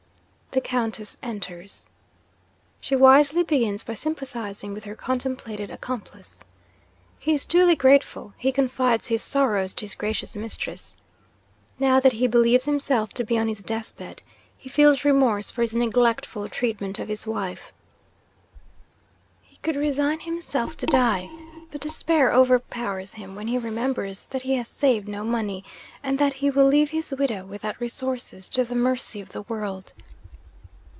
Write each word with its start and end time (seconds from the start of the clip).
The 0.53 0.59
Countess 0.59 1.15
enters. 1.23 1.85
'She 2.81 2.97
wisely 2.97 3.41
begins 3.41 3.83
by 3.83 3.93
sympathising 3.93 4.73
with 4.73 4.83
her 4.83 4.95
contemplated 4.95 5.71
accomplice. 5.71 6.43
He 7.17 7.33
is 7.33 7.45
duly 7.45 7.73
grateful; 7.77 8.33
he 8.37 8.51
confides 8.51 9.07
his 9.07 9.21
sorrows 9.21 9.73
to 9.75 9.85
his 9.85 9.95
gracious 9.95 10.35
mistress. 10.35 10.97
Now 11.79 12.01
that 12.01 12.11
he 12.11 12.27
believes 12.27 12.65
himself 12.65 13.13
to 13.13 13.23
be 13.23 13.39
on 13.39 13.47
his 13.47 13.63
death 13.63 13.95
bed, 13.95 14.21
he 14.57 14.67
feels 14.67 15.05
remorse 15.05 15.49
for 15.49 15.61
his 15.61 15.73
neglectful 15.73 16.49
treatment 16.49 16.99
of 16.99 17.07
his 17.07 17.25
wife. 17.25 17.71
He 19.41 19.55
could 19.63 19.77
resign 19.77 20.19
himself 20.19 20.75
to 20.79 20.85
die; 20.85 21.29
but 21.71 21.79
despair 21.79 22.33
overpowers 22.33 23.13
him 23.13 23.35
when 23.35 23.47
he 23.47 23.57
remembers 23.57 24.25
that 24.25 24.41
he 24.41 24.55
has 24.57 24.67
saved 24.67 25.07
no 25.07 25.23
money, 25.23 25.63
and 26.03 26.19
that 26.19 26.33
he 26.33 26.49
will 26.49 26.67
leave 26.67 26.89
his 26.89 27.13
widow, 27.17 27.45
without 27.45 27.79
resources, 27.79 28.49
to 28.49 28.65
the 28.65 28.75
mercy 28.75 29.21
of 29.21 29.29
the 29.29 29.43
world. 29.43 29.93